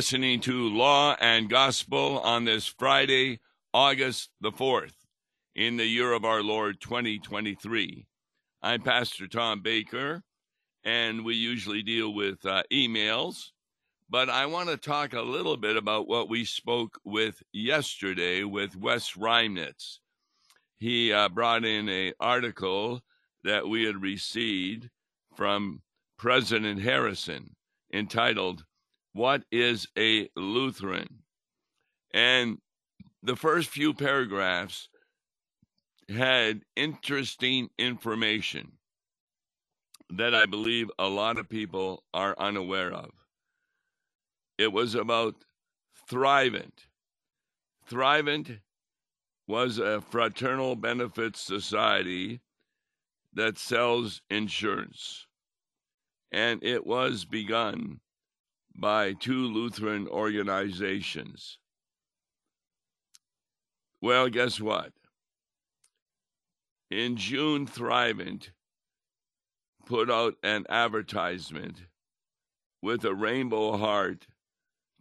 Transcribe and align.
Listening 0.00 0.40
to 0.40 0.70
Law 0.70 1.14
and 1.20 1.50
Gospel 1.50 2.20
on 2.20 2.46
this 2.46 2.64
Friday, 2.64 3.38
August 3.74 4.30
the 4.40 4.50
4th, 4.50 4.94
in 5.54 5.76
the 5.76 5.84
year 5.84 6.14
of 6.14 6.24
our 6.24 6.42
Lord 6.42 6.80
2023. 6.80 8.06
I'm 8.62 8.80
Pastor 8.80 9.28
Tom 9.28 9.60
Baker, 9.60 10.22
and 10.84 11.22
we 11.22 11.34
usually 11.34 11.82
deal 11.82 12.14
with 12.14 12.46
uh, 12.46 12.62
emails, 12.72 13.50
but 14.08 14.30
I 14.30 14.46
want 14.46 14.70
to 14.70 14.78
talk 14.78 15.12
a 15.12 15.20
little 15.20 15.58
bit 15.58 15.76
about 15.76 16.08
what 16.08 16.30
we 16.30 16.46
spoke 16.46 16.98
with 17.04 17.42
yesterday 17.52 18.42
with 18.42 18.76
Wes 18.76 19.12
Reimnitz. 19.12 19.98
He 20.78 21.12
uh, 21.12 21.28
brought 21.28 21.66
in 21.66 21.90
an 21.90 22.14
article 22.18 23.02
that 23.44 23.68
we 23.68 23.84
had 23.84 24.00
received 24.00 24.88
from 25.36 25.82
President 26.16 26.80
Harrison 26.80 27.54
entitled 27.92 28.64
what 29.12 29.44
is 29.50 29.86
a 29.98 30.28
Lutheran? 30.36 31.22
And 32.12 32.58
the 33.22 33.36
first 33.36 33.68
few 33.70 33.94
paragraphs 33.94 34.88
had 36.08 36.62
interesting 36.76 37.70
information 37.78 38.72
that 40.10 40.34
I 40.34 40.46
believe 40.46 40.90
a 40.98 41.08
lot 41.08 41.38
of 41.38 41.48
people 41.48 42.02
are 42.12 42.34
unaware 42.38 42.92
of. 42.92 43.10
It 44.58 44.72
was 44.72 44.94
about 44.94 45.36
Thrivent. 46.10 46.86
Thrivent 47.88 48.60
was 49.46 49.78
a 49.78 50.00
fraternal 50.00 50.76
benefits 50.76 51.40
society 51.40 52.40
that 53.34 53.58
sells 53.58 54.22
insurance, 54.30 55.26
and 56.32 56.62
it 56.64 56.84
was 56.84 57.24
begun 57.24 58.00
by 58.74 59.12
two 59.12 59.46
Lutheran 59.46 60.08
organizations. 60.08 61.58
Well, 64.00 64.28
guess 64.28 64.60
what? 64.60 64.92
In 66.90 67.16
June, 67.16 67.66
Thrivent 67.66 68.50
put 69.86 70.10
out 70.10 70.34
an 70.42 70.64
advertisement 70.68 71.82
with 72.82 73.04
a 73.04 73.14
rainbow 73.14 73.76
heart 73.76 74.26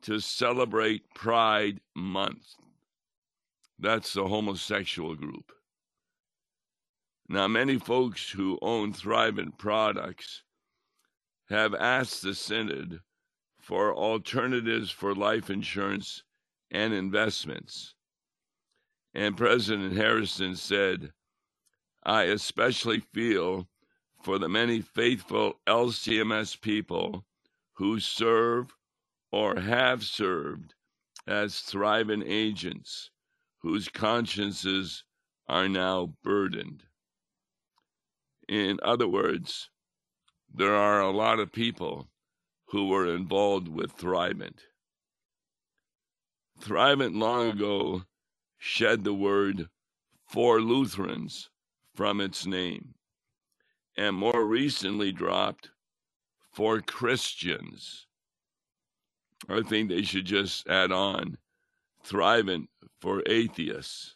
to 0.01 0.19
celebrate 0.19 1.13
Pride 1.13 1.79
Month. 1.95 2.55
That's 3.79 4.13
the 4.13 4.27
homosexual 4.27 5.15
group. 5.15 5.51
Now, 7.29 7.47
many 7.47 7.77
folks 7.77 8.29
who 8.29 8.59
own 8.61 8.91
Thrivent 8.93 9.57
products 9.57 10.43
have 11.49 11.73
asked 11.75 12.21
the 12.23 12.33
Synod 12.33 12.99
for 13.69 13.95
alternatives 13.95 14.89
for 14.89 15.13
life 15.13 15.51
insurance 15.51 16.23
and 16.71 16.91
investments. 16.91 17.93
And 19.13 19.37
President 19.37 19.95
Harrison 19.95 20.55
said, 20.55 21.11
I 22.01 22.23
especially 22.23 22.99
feel 23.13 23.69
for 24.23 24.39
the 24.39 24.49
many 24.49 24.81
faithful 24.81 25.59
LCMS 25.67 26.59
people 26.59 27.27
who 27.73 27.99
serve 27.99 28.75
or 29.31 29.59
have 29.59 30.03
served 30.03 30.73
as 31.27 31.53
Thrivent 31.53 32.23
agents 32.25 33.11
whose 33.59 33.87
consciences 33.87 35.03
are 35.47 35.69
now 35.69 36.15
burdened. 36.23 36.85
In 38.47 38.79
other 38.81 39.07
words, 39.07 39.69
there 40.51 40.73
are 40.73 41.01
a 41.01 41.11
lot 41.11 41.37
of 41.37 41.51
people 41.51 42.07
who 42.71 42.87
were 42.87 43.13
involved 43.13 43.67
with 43.67 43.97
Thrivent. 43.97 44.59
Thrivent 46.61 47.15
long 47.15 47.49
ago 47.49 48.03
shed 48.57 49.03
the 49.03 49.13
word 49.13 49.69
for 50.27 50.61
Lutherans 50.61 51.49
from 51.95 52.21
its 52.21 52.45
name, 52.45 52.93
and 53.97 54.15
more 54.15 54.45
recently 54.45 55.11
dropped 55.11 55.71
for 56.51 56.81
Christians. 56.81 58.05
I 59.47 59.61
think 59.61 59.89
they 59.89 60.03
should 60.03 60.25
just 60.25 60.67
add 60.67 60.91
on 60.91 61.37
Thrivent 62.05 62.67
for 62.99 63.23
atheists. 63.25 64.15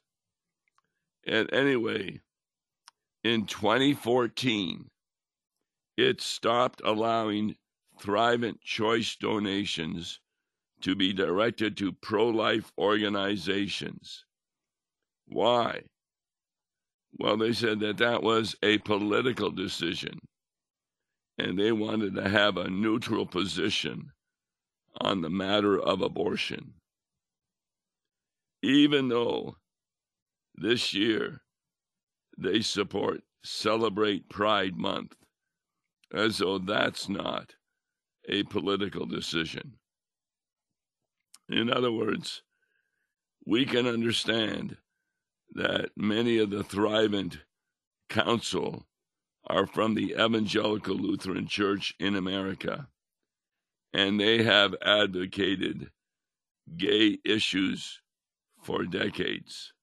And 1.25 1.51
anyway, 1.53 2.21
in 3.23 3.45
2014, 3.45 4.89
it 5.95 6.21
stopped 6.21 6.81
allowing 6.83 7.55
Thrivent 8.03 8.59
Choice 8.61 9.15
donations 9.15 10.19
to 10.81 10.95
be 10.95 11.13
directed 11.13 11.77
to 11.77 11.93
pro 11.93 12.27
life 12.27 12.71
organizations. 12.77 14.25
Why? 15.27 15.83
Well, 17.17 17.37
they 17.37 17.53
said 17.53 17.79
that 17.79 17.97
that 17.97 18.21
was 18.21 18.55
a 18.61 18.79
political 18.79 19.51
decision 19.51 20.19
and 21.37 21.57
they 21.57 21.71
wanted 21.71 22.15
to 22.15 22.29
have 22.29 22.57
a 22.57 22.69
neutral 22.69 23.25
position 23.25 24.11
on 25.01 25.21
the 25.21 25.29
matter 25.29 25.79
of 25.79 26.01
abortion. 26.01 26.73
Even 28.61 29.07
though 29.07 29.55
this 30.55 30.93
year 30.93 31.41
they 32.37 32.61
support 32.61 33.21
Celebrate 33.43 34.29
Pride 34.29 34.77
Month, 34.77 35.15
as 36.13 36.37
though 36.37 36.59
that's 36.59 37.09
not 37.09 37.55
a 38.27 38.43
political 38.43 39.05
decision. 39.05 39.73
In 41.49 41.71
other 41.71 41.91
words, 41.91 42.41
we 43.45 43.65
can 43.65 43.85
understand 43.85 44.77
that 45.53 45.91
many 45.95 46.37
of 46.37 46.49
the 46.49 46.63
Thrivent 46.63 47.39
Council 48.09 48.85
are 49.47 49.67
from 49.67 49.93
the 49.93 50.13
Evangelical 50.13 50.95
Lutheran 50.95 51.47
Church 51.47 51.93
in 51.99 52.15
America, 52.15 52.87
and 53.93 54.19
they 54.19 54.43
have 54.43 54.75
advocated 54.81 55.91
gay 56.77 57.17
issues 57.25 58.01
for 58.61 58.85
decades. 58.85 59.73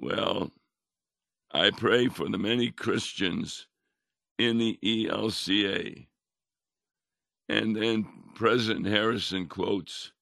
Well, 0.00 0.50
I 1.52 1.70
pray 1.70 2.08
for 2.08 2.28
the 2.28 2.38
many 2.38 2.70
Christians 2.70 3.66
in 4.38 4.58
the 4.58 4.78
ELCA 4.82 6.06
and 7.48 7.76
then 7.76 8.06
President 8.34 8.86
Harrison 8.86 9.46
quotes 9.46 10.12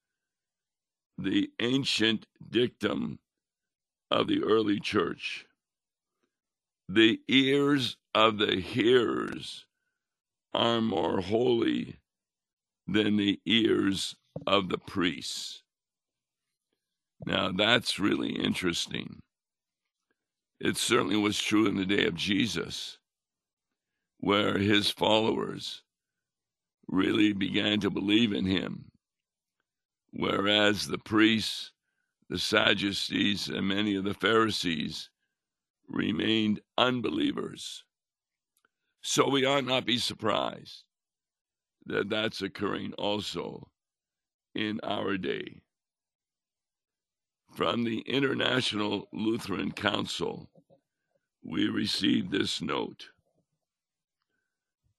the 1.19 1.51
ancient 1.61 2.27
dictum 2.51 3.19
of 4.11 4.27
the 4.29 4.43
early 4.43 4.81
church 4.81 5.47
The 6.89 7.21
ears 7.29 7.97
of 8.15 8.39
the 8.39 8.61
hearers 8.61 9.67
are 10.53 10.81
more 10.81 11.21
holy 11.21 11.99
than 12.87 13.17
the 13.17 13.41
ears 13.47 14.17
of 14.47 14.69
the 14.69 14.79
priests. 14.79 15.62
Now, 17.27 17.51
that's 17.53 17.99
really 17.99 18.33
interesting. 18.33 19.21
It 20.61 20.77
certainly 20.77 21.17
was 21.17 21.39
true 21.41 21.67
in 21.67 21.77
the 21.77 21.87
day 21.87 22.06
of 22.06 22.15
Jesus, 22.15 22.99
where 24.19 24.59
his 24.59 24.91
followers 24.91 25.83
really 26.88 27.32
began 27.32 27.81
to 27.81 27.90
believe 27.90 28.32
in 28.32 28.46
him. 28.46 28.90
Whereas 30.12 30.86
the 30.86 30.98
priests, 30.98 31.72
the 32.28 32.38
Sadducees, 32.38 33.48
and 33.48 33.69
many 33.69 33.96
of 33.96 34.04
the 34.04 34.14
Pharisees 34.14 35.10
remained 35.88 36.60
unbelievers. 36.78 37.84
So 39.02 39.28
we 39.28 39.44
ought 39.44 39.66
not 39.66 39.84
be 39.84 39.98
surprised 39.98 40.84
that 41.86 42.08
that's 42.08 42.42
occurring 42.42 42.94
also 42.94 43.69
in 44.54 44.81
our 44.82 45.19
day. 45.19 45.60
From 47.52 47.84
the 47.84 48.00
International 48.00 49.08
Lutheran 49.12 49.72
Council, 49.72 50.48
we 51.44 51.69
received 51.69 52.31
this 52.31 52.62
note. 52.62 53.10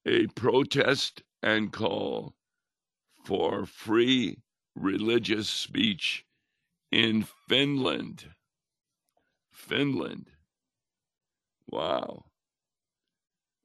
A 0.05 0.27
protest 0.27 1.23
and 1.41 1.71
call 1.71 2.35
for 3.23 3.65
free 3.65 4.37
religious 4.75 5.49
speech 5.49 6.25
in 6.91 7.25
Finland. 7.47 8.25
Finland. 9.51 10.31
Wow. 11.67 12.25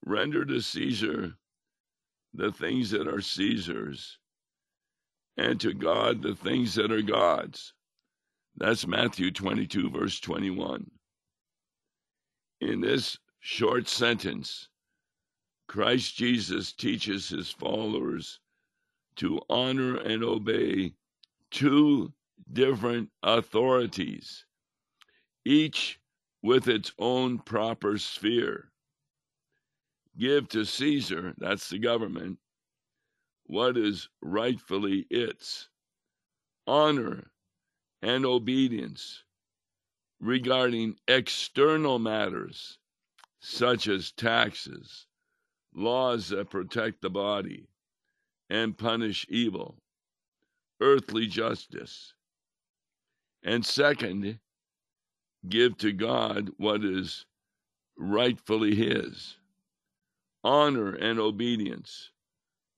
Render 0.04 0.44
to 0.44 0.60
Caesar 0.60 1.34
the 2.34 2.52
things 2.52 2.90
that 2.90 3.08
are 3.08 3.20
Caesar's, 3.20 4.18
and 5.36 5.60
to 5.60 5.72
God 5.72 6.22
the 6.22 6.34
things 6.34 6.74
that 6.74 6.92
are 6.92 7.02
God's. 7.02 7.72
That's 8.56 8.86
Matthew 8.86 9.30
22, 9.30 9.90
verse 9.90 10.20
21. 10.20 10.90
In 12.60 12.80
this 12.80 13.18
short 13.40 13.88
sentence, 13.88 14.68
Christ 15.70 16.16
Jesus 16.16 16.72
teaches 16.72 17.28
his 17.28 17.48
followers 17.48 18.40
to 19.14 19.40
honor 19.48 19.98
and 19.98 20.24
obey 20.24 20.94
two 21.52 22.12
different 22.52 23.10
authorities, 23.22 24.46
each 25.44 26.00
with 26.42 26.66
its 26.66 26.92
own 26.98 27.38
proper 27.38 27.98
sphere. 27.98 28.72
Give 30.18 30.48
to 30.48 30.64
Caesar, 30.64 31.34
that's 31.38 31.70
the 31.70 31.78
government, 31.78 32.40
what 33.44 33.76
is 33.76 34.08
rightfully 34.20 35.06
its. 35.08 35.68
Honor 36.66 37.30
and 38.02 38.26
obedience 38.26 39.22
regarding 40.18 40.96
external 41.06 42.00
matters 42.00 42.76
such 43.38 43.86
as 43.86 44.10
taxes, 44.10 45.06
laws 45.74 46.28
that 46.28 46.50
protect 46.50 47.00
the 47.00 47.10
body 47.10 47.68
and 48.48 48.76
punish 48.76 49.26
evil, 49.28 49.76
earthly 50.80 51.26
justice. 51.26 52.14
And 53.42 53.64
second, 53.64 54.40
give 55.48 55.78
to 55.78 55.92
God 55.92 56.50
what 56.56 56.84
is 56.84 57.24
rightfully 57.96 58.74
His. 58.74 59.36
Honor 60.42 60.94
and 60.94 61.18
obedience 61.18 62.10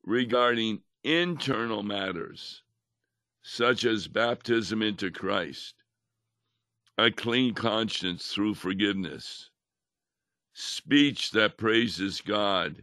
regarding 0.04 0.82
internal 1.04 1.82
matters 1.82 2.62
such 3.42 3.84
as 3.84 4.06
baptism 4.06 4.82
into 4.82 5.10
Christ, 5.10 5.74
a 6.98 7.10
clean 7.10 7.54
conscience 7.54 8.32
through 8.32 8.54
forgiveness, 8.54 9.50
speech 10.52 11.30
that 11.32 11.56
praises 11.56 12.20
God 12.20 12.82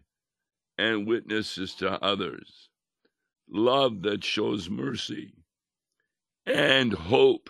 and 0.78 1.08
witnesses 1.08 1.76
to 1.76 2.02
others, 2.04 2.70
love 3.50 4.02
that 4.04 4.24
shows 4.24 4.70
mercy, 4.70 5.34
and 6.46 6.94
hope 6.94 7.50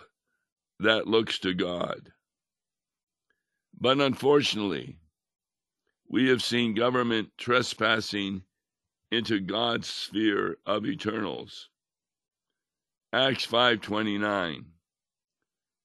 that 0.78 1.06
looks 1.06 1.38
to 1.40 1.54
God. 1.54 2.12
But 3.78 4.00
unfortunately, 4.00 4.98
we 6.08 6.28
have 6.28 6.42
seen 6.42 6.74
government 6.74 7.30
trespassing 7.38 8.42
into 9.10 9.40
God's 9.40 9.88
sphere 9.88 10.58
of 10.66 10.84
eternals. 10.84 11.68
Acts 13.12 13.46
5:29 13.46 14.72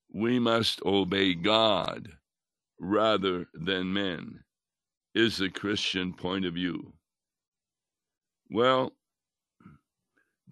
We 0.09 0.39
must 0.39 0.81
obey 0.83 1.33
God 1.35 2.17
rather 2.79 3.47
than 3.53 3.93
men 3.93 4.43
is 5.13 5.37
the 5.37 5.49
Christian 5.49 6.13
point 6.13 6.45
of 6.45 6.53
view. 6.53 6.93
Well, 8.49 8.91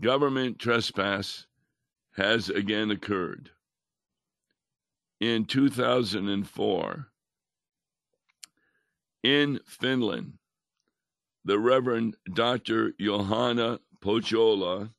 government 0.01 0.59
trespass 0.59 1.45
has 2.15 2.49
again 2.49 2.91
occurred. 2.91 3.51
In 5.19 5.45
2004, 5.45 7.07
in 9.23 9.59
Finland, 9.65 10.33
the 11.45 11.59
Reverend 11.59 12.15
Dr. 12.33 12.91
Juhana 12.99 13.79
Pohjola, 14.01 14.91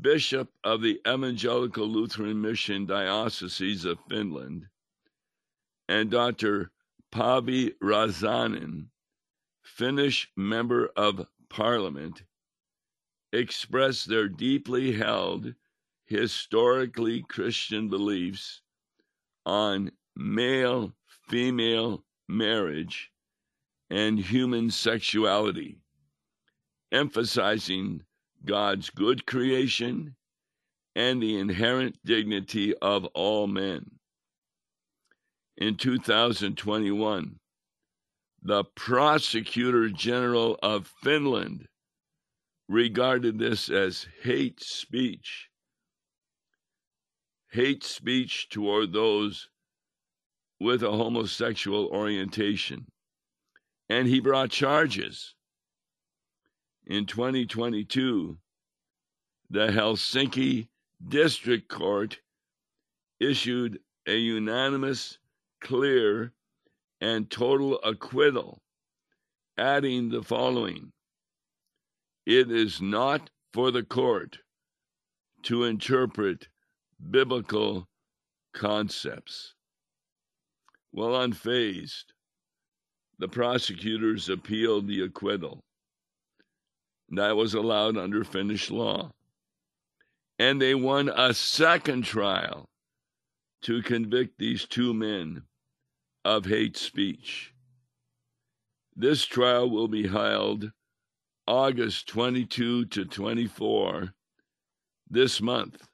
Bishop 0.00 0.50
of 0.62 0.82
the 0.82 1.00
Evangelical 1.06 1.86
Lutheran 1.86 2.40
Mission 2.40 2.86
Diocese 2.86 3.84
of 3.84 3.98
Finland, 4.08 4.66
and 5.88 6.10
Dr. 6.10 6.70
Päivi 7.12 7.74
Räsänen, 7.82 8.86
Finnish 9.62 10.30
Member 10.36 10.88
of 10.96 11.26
Parliament, 11.48 12.22
expressed 13.32 14.08
their 14.08 14.28
deeply 14.28 14.92
held, 14.92 15.54
historically 16.06 17.22
Christian 17.22 17.88
beliefs 17.88 18.62
on 19.46 19.90
male 20.16 20.94
female 21.28 22.04
marriage 22.28 23.10
and 23.90 24.18
human 24.18 24.70
sexuality, 24.70 25.78
emphasizing 26.92 28.02
God's 28.44 28.90
good 28.90 29.26
creation 29.26 30.14
and 30.96 31.22
the 31.22 31.38
inherent 31.38 31.98
dignity 32.04 32.74
of 32.76 33.04
all 33.06 33.46
men. 33.46 33.90
In 35.56 35.76
2021, 35.76 37.38
the 38.42 38.64
Prosecutor 38.64 39.88
General 39.88 40.58
of 40.62 40.92
Finland 41.02 41.68
regarded 42.68 43.38
this 43.38 43.68
as 43.68 44.06
hate 44.22 44.60
speech. 44.62 45.48
Hate 47.50 47.84
speech 47.84 48.48
toward 48.48 48.92
those 48.92 49.48
with 50.58 50.82
a 50.82 50.90
homosexual 50.90 51.86
orientation. 51.86 52.86
And 53.88 54.08
he 54.08 54.18
brought 54.18 54.50
charges. 54.50 55.34
In 56.86 57.06
2022, 57.06 58.38
the 59.50 59.68
Helsinki 59.68 60.68
District 61.06 61.68
Court 61.68 62.18
issued 63.20 63.78
a 64.06 64.16
unanimous, 64.16 65.18
clear, 65.64 66.32
and 67.00 67.30
total 67.30 67.80
acquittal, 67.82 68.62
adding 69.58 70.10
the 70.10 70.22
following 70.22 70.92
It 72.24 72.50
is 72.50 72.80
not 72.80 73.30
for 73.52 73.70
the 73.70 73.82
court 73.82 74.38
to 75.42 75.64
interpret 75.64 76.48
biblical 77.10 77.88
concepts. 78.54 79.54
Well, 80.92 81.10
unfazed, 81.10 82.04
the 83.18 83.28
prosecutors 83.28 84.28
appealed 84.28 84.86
the 84.86 85.02
acquittal. 85.02 85.60
That 87.10 87.36
was 87.36 87.54
allowed 87.54 87.96
under 87.96 88.24
Finnish 88.24 88.70
law. 88.70 89.12
And 90.38 90.60
they 90.60 90.74
won 90.74 91.08
a 91.08 91.34
second 91.34 92.02
trial 92.02 92.64
to 93.62 93.82
convict 93.82 94.38
these 94.38 94.66
two 94.66 94.92
men 94.92 95.42
of 96.24 96.46
hate 96.46 96.76
speech. 96.76 97.52
This 98.96 99.24
trial 99.24 99.68
will 99.68 99.88
be 99.88 100.08
held 100.08 100.70
August 101.46 102.08
22 102.08 102.86
to 102.86 103.04
24 103.04 104.14
this 105.10 105.40
month, 105.40 105.88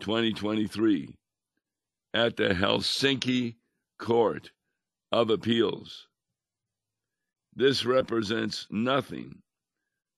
2023, 0.00 1.14
at 2.12 2.36
the 2.36 2.48
Helsinki 2.50 3.56
Court 3.98 4.50
of 5.12 5.30
Appeals. 5.30 6.08
This 7.54 7.84
represents 7.84 8.66
nothing 8.70 9.42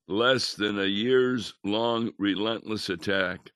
less 0.09 0.55
than 0.55 0.79
a 0.79 0.85
years 0.85 1.55
long 1.65 2.13
relentless 2.19 2.89
attack 2.89 3.51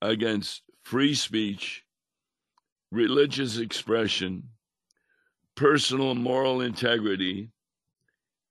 against 0.00 0.62
free 0.82 1.14
speech, 1.14 1.84
religious 2.92 3.58
expression, 3.58 4.50
personal 5.56 6.14
moral 6.14 6.60
integrity, 6.60 7.50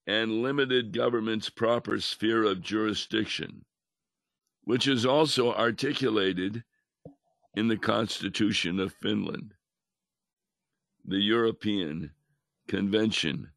and 0.08 0.42
limited 0.42 0.92
government's 0.92 1.50
proper 1.50 2.00
sphere 2.00 2.44
of 2.44 2.62
jurisdiction, 2.62 3.64
which 4.64 4.88
is 4.88 5.06
also 5.06 5.54
articulated 5.54 6.64
in 7.56 7.68
the 7.68 7.78
Constitution 7.78 8.80
of 8.80 8.94
Finland 8.94 9.54
the 11.08 11.20
European 11.20 12.12
Convention 12.68 13.52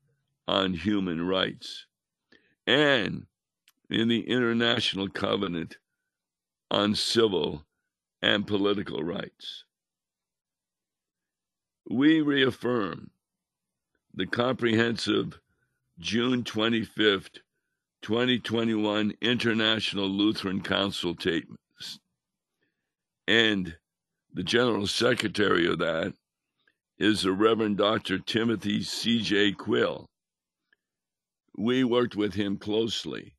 on 0.46 0.74
Human 0.74 1.26
Rights 1.26 1.86
and 2.66 3.26
in 3.90 4.08
the 4.08 4.28
International 4.28 5.08
Covenant 5.08 5.78
on 6.70 6.94
Civil 6.94 7.64
and 8.20 8.46
Political 8.46 9.02
Rights. 9.02 9.64
We 11.88 12.20
reaffirm 12.20 13.10
the 14.14 14.26
comprehensive 14.26 15.40
June 15.98 16.44
25th, 16.44 17.38
2021 18.02 19.14
International 19.20 20.08
Lutheran 20.08 20.62
Council 20.62 21.14
statements 21.18 21.58
and 23.28 23.76
the 24.32 24.42
General 24.42 24.86
Secretary 24.86 25.66
of 25.66 25.78
that 25.80 26.14
is 26.98 27.22
the 27.22 27.32
Reverend 27.32 27.76
Dr. 27.76 28.18
Timothy 28.18 28.82
C.J. 28.82 29.52
Quill. 29.52 30.06
We 31.56 31.84
worked 31.84 32.16
with 32.16 32.34
him 32.34 32.56
closely 32.56 33.34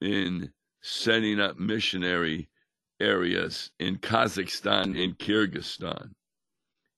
in 0.00 0.52
setting 0.82 1.38
up 1.38 1.58
missionary 1.58 2.48
areas 2.98 3.70
in 3.78 3.98
Kazakhstan 3.98 5.00
and 5.02 5.16
Kyrgyzstan. 5.16 6.10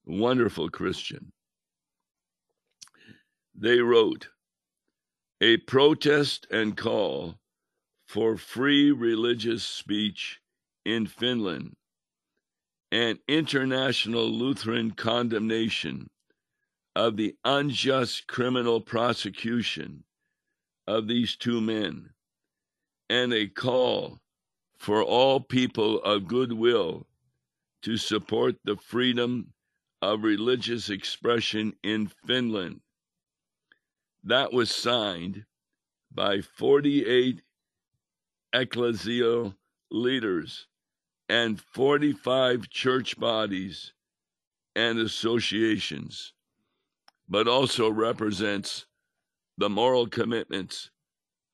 Wonderful 0.06 0.70
Christian. 0.70 1.30
They 3.54 3.80
wrote, 3.80 4.28
A 5.40 5.58
protest 5.58 6.46
and 6.50 6.76
call 6.76 7.38
for 8.06 8.36
free 8.36 8.90
religious 8.90 9.64
speech 9.64 10.40
in 10.84 11.06
Finland 11.06 11.76
and 12.90 13.18
international 13.26 14.28
Lutheran 14.28 14.90
condemnation 14.90 16.10
of 16.94 17.16
the 17.16 17.34
unjust 17.44 18.26
criminal 18.26 18.80
prosecution 18.80 20.04
of 20.86 21.08
these 21.08 21.36
two 21.36 21.60
men, 21.60 22.10
and 23.08 23.32
a 23.32 23.46
call 23.48 24.20
for 24.76 25.02
all 25.02 25.40
people 25.40 26.02
of 26.02 26.26
goodwill 26.26 27.06
to 27.82 27.96
support 27.96 28.56
the 28.64 28.76
freedom 28.76 29.54
of 30.02 30.22
religious 30.22 30.90
expression 30.90 31.72
in 31.82 32.10
Finland. 32.26 32.80
That 34.24 34.52
was 34.52 34.70
signed 34.70 35.44
by 36.14 36.40
48 36.40 37.42
ecclesial 38.54 39.56
leaders 39.90 40.66
and 41.28 41.60
45 41.60 42.68
church 42.68 43.18
bodies 43.18 43.92
and 44.76 44.98
associations, 44.98 46.34
but 47.28 47.48
also 47.48 47.90
represents 47.90 48.86
the 49.58 49.70
moral 49.70 50.06
commitments 50.06 50.90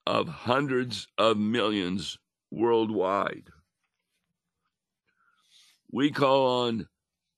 of 0.07 0.29
hundreds 0.29 1.07
of 1.17 1.37
millions 1.37 2.19
worldwide. 2.51 3.49
We 5.91 6.11
call 6.11 6.67
on 6.67 6.89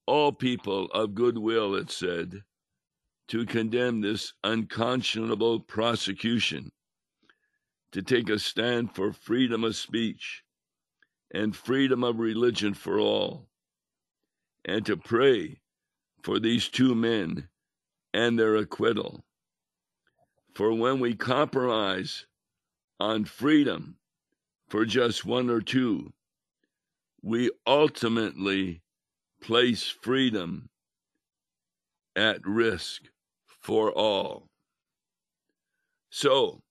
all 0.07 0.33
people 0.33 0.87
of 0.87 1.15
goodwill, 1.15 1.75
it 1.75 1.91
said, 1.91 2.43
to 3.31 3.47
condemn 3.47 4.01
this 4.01 4.33
unconscionable 4.43 5.61
prosecution, 5.61 6.73
to 7.93 8.03
take 8.03 8.29
a 8.29 8.37
stand 8.37 8.93
for 8.93 9.13
freedom 9.13 9.63
of 9.63 9.77
speech 9.77 10.43
and 11.33 11.55
freedom 11.55 12.03
of 12.03 12.19
religion 12.19 12.75
for 12.75 12.99
all, 12.99 13.47
and 14.65 14.85
to 14.85 14.97
pray 14.97 15.61
for 16.25 16.41
these 16.41 16.69
two 16.69 16.93
men 16.93 17.49
and 18.13 18.37
their 18.37 18.57
acquittal. 18.57 19.25
For 20.57 20.73
when 20.73 20.99
we 20.99 21.15
compromise 21.15 22.27
on 22.99 23.25
freedom 23.25 23.97
for 24.69 24.85
just 24.85 25.25
one 25.25 25.49
or 25.49 25.61
two, 25.61 26.13
we 27.23 27.53
ultimately 27.65 28.83
place 29.41 29.85
freedom 29.85 30.69
at 32.17 32.45
risk 32.45 33.03
for 33.61 33.93
all. 33.93 34.49
So, 36.11 36.63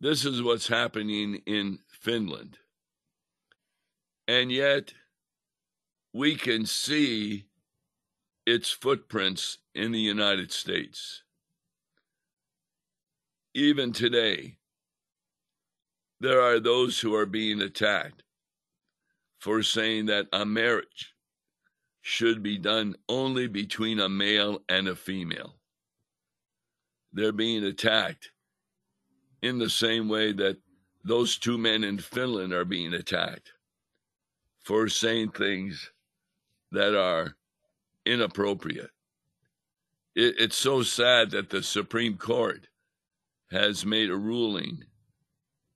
this 0.00 0.24
is 0.24 0.42
what's 0.42 0.68
happening 0.68 1.42
in 1.46 1.80
Finland. 1.88 2.58
And 4.28 4.52
yet, 4.52 4.92
we 6.12 6.36
can 6.36 6.66
see 6.66 7.46
its 8.46 8.70
footprints 8.70 9.58
in 9.74 9.92
the 9.92 10.00
United 10.00 10.52
States. 10.52 11.22
Even 13.54 13.92
today, 13.92 14.58
there 16.20 16.40
are 16.40 16.60
those 16.60 17.00
who 17.00 17.14
are 17.14 17.26
being 17.26 17.60
attacked 17.60 18.22
for 19.38 19.62
saying 19.62 20.06
that 20.06 20.26
a 20.32 20.44
marriage 20.44 21.14
should 22.00 22.42
be 22.42 22.58
done 22.58 22.96
only 23.08 23.46
between 23.46 24.00
a 24.00 24.08
male 24.08 24.60
and 24.68 24.88
a 24.88 24.96
female. 24.96 25.57
They're 27.18 27.32
being 27.32 27.64
attacked 27.64 28.30
in 29.42 29.58
the 29.58 29.68
same 29.68 30.08
way 30.08 30.32
that 30.34 30.58
those 31.02 31.36
two 31.36 31.58
men 31.58 31.82
in 31.82 31.98
Finland 31.98 32.52
are 32.52 32.64
being 32.64 32.94
attacked 32.94 33.52
for 34.62 34.88
saying 34.88 35.30
things 35.32 35.90
that 36.70 36.94
are 36.94 37.34
inappropriate. 38.06 38.90
It, 40.14 40.36
it's 40.38 40.56
so 40.56 40.84
sad 40.84 41.32
that 41.32 41.50
the 41.50 41.60
Supreme 41.60 42.16
Court 42.16 42.68
has 43.50 43.84
made 43.84 44.10
a 44.10 44.16
ruling 44.16 44.84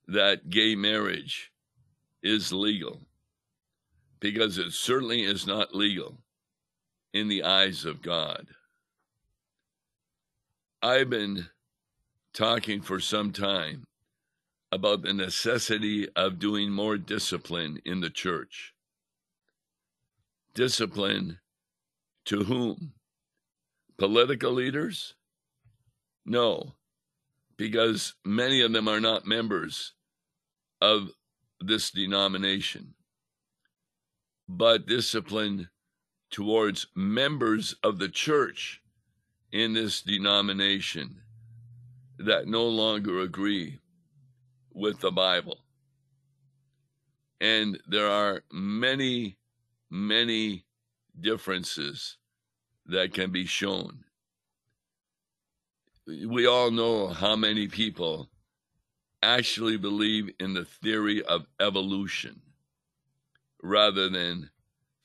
that 0.07 0.49
gay 0.49 0.75
marriage 0.75 1.51
is 2.21 2.53
legal 2.53 3.01
because 4.21 4.57
it 4.57 4.71
certainly 4.71 5.23
is 5.23 5.45
not 5.45 5.75
legal 5.75 6.19
in 7.13 7.27
the 7.27 7.43
eyes 7.43 7.83
of 7.83 8.01
God. 8.01 8.47
I've 10.83 11.09
been 11.09 11.47
talking 12.33 12.81
for 12.81 12.99
some 12.99 13.31
time 13.31 13.85
about 14.69 15.01
the 15.01 15.13
necessity 15.13 16.09
of 16.13 16.39
doing 16.39 16.71
more 16.71 16.97
discipline 16.97 17.79
in 17.85 18.01
the 18.01 18.09
church. 18.09 18.73
Discipline 20.53 21.39
to 22.25 22.43
whom? 22.43 22.91
Political 23.97 24.51
leaders? 24.51 25.15
No, 26.25 26.73
because 27.55 28.15
many 28.25 28.59
of 28.59 28.73
them 28.73 28.89
are 28.89 28.99
not 28.99 29.25
members 29.25 29.93
of 30.81 31.11
this 31.61 31.91
denomination, 31.91 32.93
but 34.49 34.85
discipline 34.85 35.69
towards 36.29 36.87
members 36.93 37.73
of 37.83 37.99
the 37.99 38.09
church 38.09 38.82
in 39.53 39.71
this 39.71 40.01
denomination 40.01 41.21
that 42.17 42.47
no 42.47 42.65
longer 42.65 43.19
agree 43.19 43.79
with 44.73 44.99
the 44.99 45.11
Bible. 45.11 45.59
And 47.39 47.79
there 47.87 48.07
are 48.07 48.43
many 48.51 49.37
many 49.91 50.65
differences 51.19 52.17
that 52.87 53.13
can 53.13 53.31
be 53.31 53.45
shown. 53.45 54.03
We 56.07 56.47
all 56.47 56.71
know 56.71 57.09
how 57.09 57.35
many 57.35 57.67
people 57.67 58.29
actually 59.21 59.77
believe 59.77 60.31
in 60.39 60.55
the 60.55 60.65
theory 60.65 61.23
of 61.23 61.45
evolution 61.59 62.41
rather 63.61 64.09
than 64.09 64.49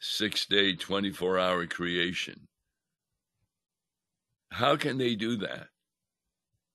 six 0.00 0.46
day, 0.46 0.74
24 0.74 1.38
hour 1.38 1.66
creation. 1.66 2.48
How 4.50 4.76
can 4.76 4.98
they 4.98 5.14
do 5.14 5.36
that 5.36 5.68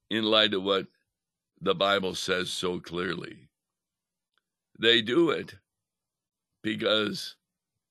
in 0.09 0.23
light 0.23 0.53
of 0.53 0.63
what 0.63 0.87
the 1.59 1.75
Bible 1.75 2.15
says 2.15 2.49
so 2.49 2.79
clearly? 2.79 3.49
They 4.79 5.01
do 5.01 5.29
it 5.29 5.55
because 6.61 7.35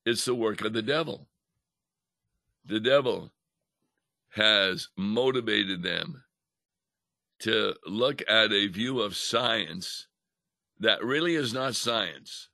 it's 0.05 0.25
the 0.25 0.35
work 0.35 0.61
of 0.61 0.73
the 0.73 0.81
devil. 0.81 1.27
The 2.65 2.79
devil 2.79 3.31
has 4.29 4.89
motivated 4.97 5.83
them 5.83 6.23
to 7.39 7.75
look 7.85 8.21
at 8.27 8.51
a 8.51 8.67
view 8.67 9.01
of 9.01 9.15
science 9.15 10.07
that 10.79 11.03
really 11.03 11.35
is 11.35 11.53
not 11.53 11.75
science. 11.75 12.49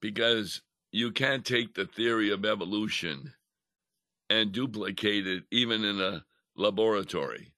Because 0.00 0.62
you 0.92 1.10
can't 1.10 1.44
take 1.44 1.74
the 1.74 1.86
theory 1.86 2.30
of 2.30 2.44
evolution 2.44 3.32
and 4.30 4.52
duplicate 4.52 5.26
it 5.26 5.44
even 5.50 5.84
in 5.84 6.00
a 6.00 6.24
laboratory. 6.56 7.52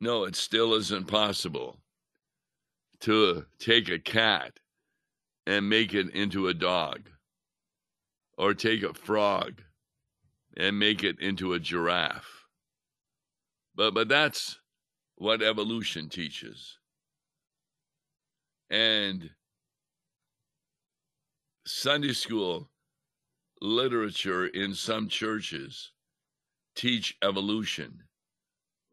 No, 0.00 0.24
it 0.24 0.34
still 0.34 0.74
isn't 0.74 1.06
possible 1.06 1.80
to 3.00 3.46
take 3.58 3.88
a 3.88 3.98
cat 3.98 4.58
and 5.46 5.68
make 5.68 5.94
it 5.94 6.10
into 6.10 6.48
a 6.48 6.54
dog 6.54 7.10
or 8.38 8.54
take 8.54 8.82
a 8.82 8.94
frog 8.94 9.62
and 10.56 10.78
make 10.78 11.04
it 11.04 11.20
into 11.20 11.52
a 11.52 11.60
giraffe. 11.60 12.46
But 13.74 13.94
but 13.94 14.08
that's 14.08 14.58
what 15.16 15.42
evolution 15.42 16.08
teaches. 16.08 16.78
And 18.70 19.30
Sunday 21.66 22.12
school 22.12 22.69
literature 23.60 24.46
in 24.46 24.74
some 24.74 25.08
churches 25.08 25.92
teach 26.74 27.16
evolution 27.22 28.04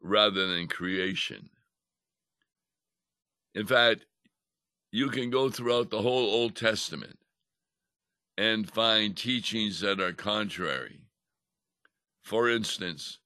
rather 0.00 0.46
than 0.46 0.68
creation. 0.68 1.50
In 3.54 3.66
fact, 3.66 4.04
you 4.92 5.08
can 5.08 5.30
go 5.30 5.50
throughout 5.50 5.90
the 5.90 6.02
whole 6.02 6.30
Old 6.30 6.54
Testament 6.54 7.18
and 8.36 8.70
find 8.70 9.16
teachings 9.16 9.80
that 9.80 10.00
are 10.00 10.12
contrary. 10.12 11.00
For 12.22 12.48
instance, 12.48 13.18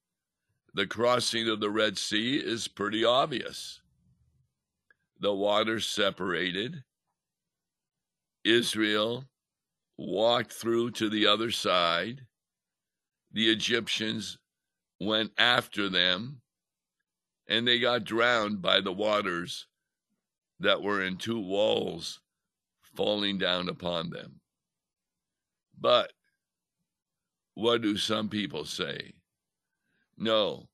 the 0.74 0.86
crossing 0.86 1.48
of 1.48 1.60
the 1.60 1.70
Red 1.70 1.98
Sea 1.98 2.36
is 2.38 2.66
pretty 2.66 3.04
obvious. 3.04 3.80
The 5.20 5.34
waters 5.34 5.86
separated. 5.86 6.82
Israel 8.44 9.26
walked 9.98 10.52
through 10.52 10.90
to 10.92 11.08
the 11.08 11.26
other 11.26 11.50
side. 11.50 12.22
The 13.32 13.50
Egyptians 13.50 14.38
went 15.00 15.32
after 15.38 15.88
them, 15.88 16.40
and 17.48 17.66
they 17.66 17.78
got 17.78 18.04
drowned 18.04 18.62
by 18.62 18.80
the 18.80 18.92
waters 18.92 19.66
that 20.60 20.82
were 20.82 21.02
in 21.02 21.16
two 21.16 21.40
walls 21.40 22.20
falling 22.94 23.38
down 23.38 23.68
upon 23.68 24.10
them. 24.10 24.40
But 25.78 26.12
what 27.54 27.82
do 27.82 27.96
some 27.96 28.28
people 28.28 28.64
say? 28.64 29.14
No, 30.16 30.68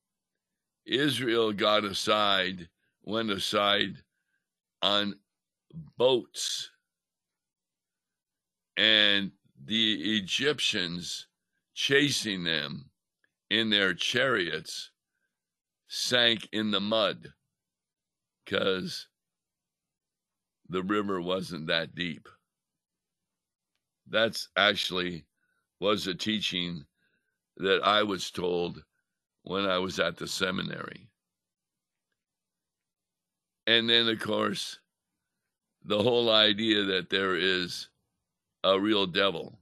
Israel 0.85 1.53
got 1.53 1.83
aside, 1.83 2.69
went 3.03 3.31
aside 3.31 3.95
on 4.81 5.15
boats, 5.97 6.69
and 8.79 9.29
the 9.65 10.15
Egyptians 10.17 11.27
chasing 11.75 12.45
them 12.45 12.89
in 13.49 13.69
their 13.69 13.93
chariots 13.93 14.91
sank 15.89 16.47
in 16.53 16.71
the 16.71 16.79
mud 16.79 17.33
because 18.45 19.07
the 20.69 20.81
river 20.83 21.19
wasn't 21.19 21.67
that 21.67 21.93
deep. 21.93 22.29
That's 24.07 24.47
actually 24.55 25.25
was 25.81 26.07
a 26.07 26.15
teaching 26.15 26.85
that 27.57 27.81
I 27.83 28.03
was 28.03 28.31
told 28.31 28.81
when 29.43 29.65
I 29.65 29.77
was 29.77 29.99
at 29.99 30.15
the 30.15 30.27
seminary. 30.27 31.09
And 33.67 33.89
then, 33.89 34.07
of 34.07 34.19
course, 34.19 34.79
the 35.83 36.01
whole 36.01 36.29
idea 36.31 36.85
that 36.85 37.09
there 37.09 37.35
is 37.35 37.89
a 38.63 38.79
real 38.79 39.05
devil. 39.07 39.59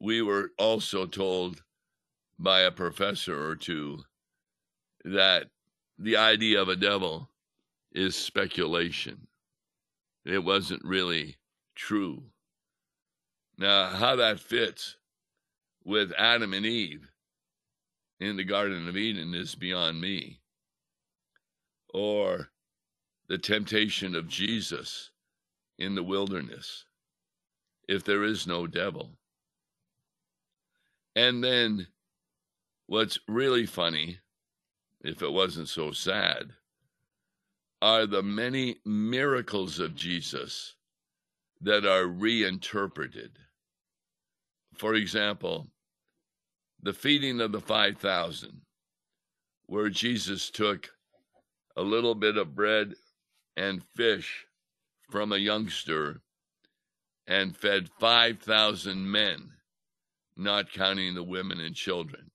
We 0.00 0.22
were 0.22 0.50
also 0.58 1.06
told 1.06 1.62
by 2.38 2.62
a 2.62 2.70
professor 2.70 3.48
or 3.48 3.56
two 3.56 4.04
that 5.04 5.48
the 5.98 6.16
idea 6.16 6.60
of 6.60 6.68
a 6.68 6.76
devil 6.76 7.30
is 7.92 8.16
speculation. 8.16 9.26
It 10.24 10.42
wasn't 10.42 10.84
really 10.84 11.36
true. 11.74 12.24
Now, 13.58 13.88
how 13.88 14.16
that 14.16 14.40
fits 14.40 14.96
with 15.84 16.12
Adam 16.16 16.52
and 16.52 16.66
Eve 16.66 17.10
in 18.20 18.36
the 18.36 18.44
Garden 18.44 18.88
of 18.88 18.96
Eden 18.96 19.34
is 19.34 19.54
beyond 19.54 20.00
me. 20.00 20.40
Or 21.92 22.50
the 23.28 23.38
temptation 23.38 24.14
of 24.14 24.28
Jesus 24.28 25.10
in 25.78 25.94
the 25.94 26.02
wilderness, 26.02 26.86
if 27.88 28.04
there 28.04 28.24
is 28.24 28.46
no 28.46 28.66
devil. 28.66 29.18
And 31.14 31.42
then 31.42 31.88
what's 32.86 33.18
really 33.28 33.66
funny, 33.66 34.18
if 35.02 35.22
it 35.22 35.32
wasn't 35.32 35.68
so 35.68 35.92
sad, 35.92 36.52
are 37.82 38.06
the 38.06 38.22
many 38.22 38.76
miracles 38.84 39.78
of 39.78 39.94
Jesus 39.96 40.74
that 41.60 41.84
are 41.84 42.06
reinterpreted. 42.06 43.38
For 44.74 44.94
example, 44.94 45.68
the 46.82 46.92
feeding 46.92 47.40
of 47.40 47.52
the 47.52 47.60
5,000, 47.60 48.60
where 49.66 49.88
Jesus 49.88 50.50
took 50.50 50.90
a 51.76 51.82
little 51.82 52.14
bit 52.14 52.36
of 52.36 52.54
bread 52.54 52.94
and 53.56 53.82
fish 53.82 54.46
from 55.10 55.32
a 55.32 55.38
youngster 55.38 56.20
and 57.26 57.56
fed 57.56 57.88
5,000 57.98 59.10
men, 59.10 59.52
not 60.36 60.72
counting 60.72 61.14
the 61.14 61.22
women 61.22 61.60
and 61.60 61.74
children. 61.74 62.30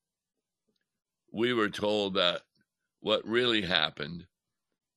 We 1.32 1.54
were 1.54 1.70
told 1.70 2.14
that 2.16 2.42
what 3.00 3.28
really 3.28 3.62
happened 3.62 4.28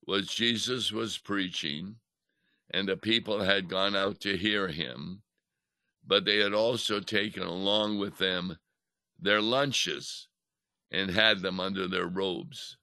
was 0.07 0.29
Jesus 0.29 0.93
was 0.93 1.19
preaching, 1.19 1.97
and 2.71 2.89
the 2.89 2.97
people 2.97 3.43
had 3.43 3.69
gone 3.69 3.97
out 3.97 4.21
to 4.21 4.37
hear 4.37 4.69
him, 4.69 5.23
but 6.07 6.25
they 6.25 6.39
had 6.39 6.55
also 6.55 7.01
taken 7.01 7.43
along 7.43 7.99
with 7.99 8.19
them 8.19 8.57
their 9.19 9.41
lunches 9.41 10.29
and 10.91 11.11
had 11.11 11.41
them 11.41 11.61
under 11.61 11.87
their 11.87 12.07
robes. 12.07 12.77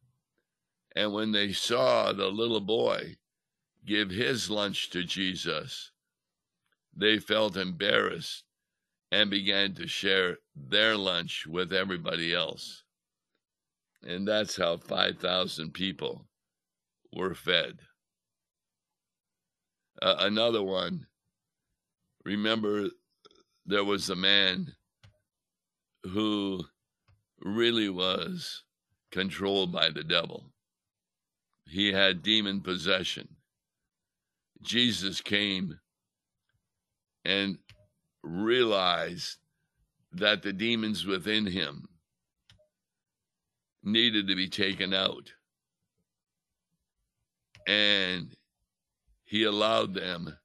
And 0.95 1.13
when 1.13 1.31
they 1.31 1.51
saw 1.51 2.11
the 2.11 2.27
little 2.27 2.61
boy 2.61 3.17
give 3.85 4.09
his 4.09 4.49
lunch 4.49 4.89
to 4.91 5.03
Jesus, 5.03 5.91
they 6.97 7.19
felt 7.19 7.55
embarrassed 7.55 8.43
and 9.11 9.29
began 9.29 9.73
to 9.75 9.87
share 9.87 10.37
their 10.55 10.97
lunch 10.97 11.45
with 11.47 11.71
everybody 11.71 12.33
else. 12.33 12.83
And 14.03 14.27
that's 14.27 14.57
how 14.57 14.77
5,000 14.77 15.73
people 15.73 16.27
were 17.13 17.35
fed. 17.35 17.79
Uh, 20.01 20.15
another 20.19 20.63
one, 20.63 21.07
remember, 22.25 22.89
there 23.65 23.83
was 23.83 24.09
a 24.09 24.15
man 24.15 24.67
who 26.03 26.63
really 27.39 27.89
was 27.89 28.63
controlled 29.11 29.71
by 29.71 29.89
the 29.89 30.03
devil. 30.03 30.51
He 31.65 31.91
had 31.91 32.23
demon 32.23 32.61
possession. 32.61 33.27
Jesus 34.61 35.21
came 35.21 35.79
and 37.27 37.57
realized 38.23 39.35
that 40.13 40.41
the 40.41 40.53
demons 40.53 41.05
within 41.05 41.45
him 41.45 41.85
needed 43.83 44.27
to 44.27 44.35
be 44.35 44.47
taken 44.47 44.93
out. 44.93 45.29
And 47.67 48.33
he 49.25 49.43
allowed 49.43 49.93
them 49.93 50.37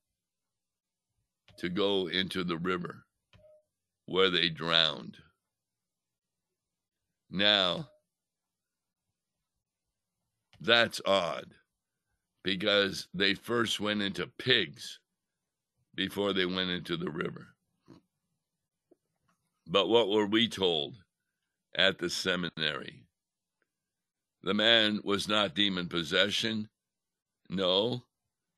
to 1.58 1.68
go 1.68 2.08
into 2.08 2.42
the 2.42 2.58
river 2.58 3.04
where 4.06 4.28
they 4.28 4.48
drowned. 4.48 5.16
Now, 7.30 7.88
that's 10.60 11.00
odd 11.06 11.46
because 12.42 13.06
they 13.14 13.34
first 13.34 13.78
went 13.78 14.02
into 14.02 14.26
pigs 14.38 14.98
before 15.94 16.32
they 16.32 16.46
went 16.46 16.70
into 16.70 16.96
the 16.96 17.10
river. 17.10 17.48
But 19.66 19.88
what 19.88 20.08
were 20.08 20.26
we 20.26 20.48
told 20.48 20.96
at 21.74 21.98
the 21.98 22.10
seminary? 22.10 23.04
The 24.42 24.54
man 24.54 25.00
was 25.04 25.28
not 25.28 25.54
demon 25.54 25.88
possession. 25.88 26.68
No, 27.48 28.04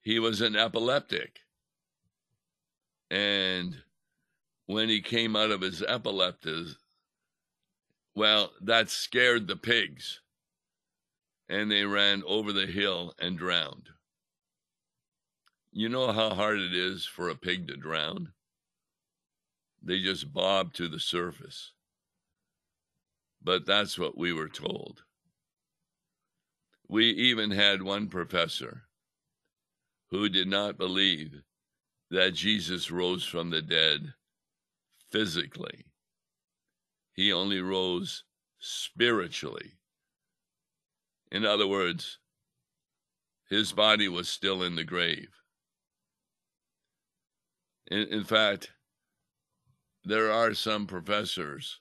he 0.01 0.19
was 0.19 0.41
an 0.41 0.57
epileptic. 0.57 1.41
And 3.11 3.83
when 4.67 4.89
he 4.89 5.03
came 5.03 5.37
out 5.37 5.51
of 5.51 5.61
his 5.61 5.83
epilepsy, 5.87 6.77
well, 8.15 8.53
that 8.63 8.89
scared 8.91 9.47
the 9.47 9.57
pigs, 9.57 10.21
and 11.49 11.71
they 11.71 11.85
ran 11.85 12.23
over 12.27 12.53
the 12.53 12.67
hill 12.67 13.13
and 13.19 13.37
drowned. 13.37 13.91
You 15.77 15.89
know 15.89 16.13
how 16.13 16.31
hard 16.31 16.61
it 16.61 16.73
is 16.73 17.05
for 17.05 17.29
a 17.29 17.35
pig 17.35 17.67
to 17.67 17.77
drown? 17.77 18.33
They 19.83 20.01
just 20.01 20.33
bob 20.33 20.73
to 20.75 20.89
the 20.89 21.01
surface. 21.01 21.73
But 23.43 23.67
that's 23.67 23.99
what 23.99 24.17
we 24.17 24.33
were 24.33 24.49
told. 24.49 25.03
We 26.89 27.07
even 27.07 27.51
had 27.51 27.83
one 27.83 28.07
professor 28.07 28.85
who 30.11 30.29
did 30.29 30.47
not 30.47 30.79
believe 30.79 31.43
that 32.09 32.35
Jesus 32.35 32.93
rose 32.93 33.25
from 33.25 33.51
the 33.51 33.61
dead 33.61 34.15
physically 35.11 35.87
he 37.15 37.33
only 37.33 37.61
rose 37.61 38.25
spiritually. 38.59 39.75
In 41.31 41.45
other 41.45 41.67
words, 41.67 42.19
his 43.49 43.73
body 43.73 44.09
was 44.09 44.29
still 44.29 44.63
in 44.63 44.75
the 44.75 44.85
grave. 44.85 45.31
In, 47.91 48.09
in, 48.09 48.25
fact, 48.25 48.71
there 50.05 50.31
are 50.31 50.55
some 50.55 50.87
professors 50.87 51.81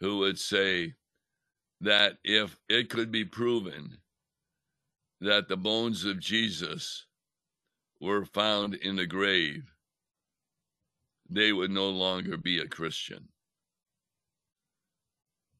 who 0.00 0.18
would 0.18 0.38
say 0.38 0.94
that 1.80 2.18
if 2.24 2.58
it 2.68 2.90
could 2.90 3.10
be 3.10 3.24
proven 3.24 3.98
that 5.20 5.48
the 5.48 5.56
bones 5.56 6.04
of 6.04 6.20
Jesus 6.20 7.06
were 8.00 8.24
found 8.24 8.74
in 8.74 8.96
the 8.96 9.06
grave, 9.06 9.72
they 11.28 11.52
would 11.52 11.70
no 11.70 11.88
longer 11.88 12.36
be 12.36 12.58
a 12.58 12.66
Christian 12.66 13.28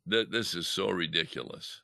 that 0.09 0.31
this 0.31 0.55
is 0.55 0.67
so 0.67 0.89
ridiculous 0.91 1.83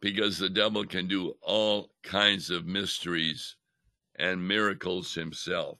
because 0.00 0.38
the 0.38 0.48
devil 0.48 0.84
can 0.84 1.06
do 1.06 1.34
all 1.40 1.90
kinds 2.02 2.50
of 2.50 2.66
mysteries 2.66 3.56
and 4.16 4.46
miracles 4.46 5.14
himself. 5.14 5.78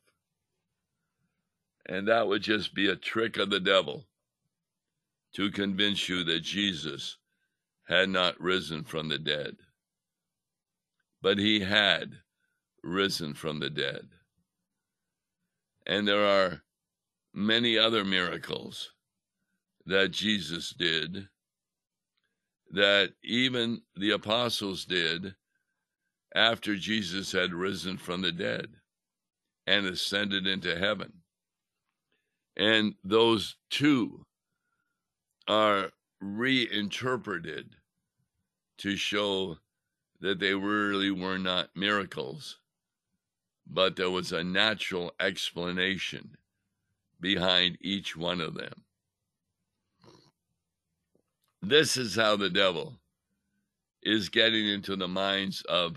And 1.89 2.09
that 2.09 2.29
would 2.29 2.43
just 2.43 2.75
be 2.75 2.89
a 2.89 2.97
trick 2.97 3.37
of 3.39 3.51
the 3.51 3.61
devil 3.61 4.07
to 5.35 5.51
convince 5.51 6.09
you 6.09 6.25
that 6.25 6.41
Jesus 6.41 7.19
had 7.89 8.09
not 8.11 8.41
risen 8.41 8.85
from 8.85 9.09
the 9.09 9.19
dead. 9.19 9.57
but 11.23 11.39
he 11.39 11.61
had 11.61 12.13
risen 12.83 13.35
from 13.35 13.61
the 13.61 13.71
dead. 13.71 14.09
And 15.87 16.07
there 16.07 16.25
are 16.25 16.63
many 17.35 17.79
other 17.79 18.05
miracles 18.05 18.93
that 19.87 20.11
Jesus 20.13 20.71
did 20.71 21.29
that 22.73 23.13
even 23.23 23.83
the 23.97 24.11
apostles 24.13 24.85
did 24.85 25.35
after 26.35 26.77
Jesus 26.77 27.33
had 27.33 27.53
risen 27.55 27.99
from 27.99 28.23
the 28.23 28.33
dead 28.33 28.69
and 29.67 29.87
ascended 29.87 30.47
into 30.47 30.79
heaven. 30.79 31.13
And 32.57 32.95
those 33.05 33.57
two 33.71 34.25
are 35.47 35.91
reinterpreted 36.21 37.77
to 38.79 38.97
show 38.97 39.59
that 40.21 40.39
they 40.39 40.55
really 40.55 41.11
were 41.11 41.39
not 41.39 41.69
miracles, 41.77 42.59
but 43.67 43.97
there 43.97 44.11
was 44.11 44.33
a 44.33 44.43
natural 44.43 45.13
explanation 45.21 46.37
behind 47.21 47.77
each 47.81 48.17
one 48.17 48.41
of 48.41 48.55
them. 48.55 48.85
This 51.63 51.97
is 51.97 52.15
how 52.15 52.37
the 52.37 52.51
devil 52.51 52.95
is 54.03 54.29
getting 54.29 54.67
into 54.69 54.97
the 54.97 55.09
minds 55.09 55.63
of 55.63 55.97